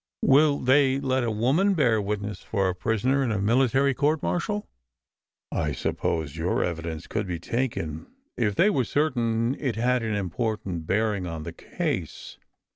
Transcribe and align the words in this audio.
Will 0.23 0.57
they 0.57 0.99
let 0.99 1.23
a 1.23 1.29
woman 1.29 1.75
bear 1.75 2.01
witness 2.01 2.41
for 2.41 2.67
a 2.67 2.73
prisoner 2.73 3.23
in 3.23 3.31
a 3.31 3.37
military 3.37 3.93
court 3.93 4.23
martial?" 4.23 4.67
"I 5.51 5.73
suppose 5.73 6.35
your 6.35 6.63
evidence 6.63 7.05
could 7.05 7.27
be 7.27 7.37
taken, 7.37 8.07
if 8.35 8.55
they 8.55 8.71
were 8.71 8.83
certain 8.83 9.55
it 9.59 9.75
had 9.75 10.01
an 10.01 10.15
important 10.15 10.87
bearing 10.87 11.27
on 11.27 11.43
the 11.43 11.53
case. 11.53 12.39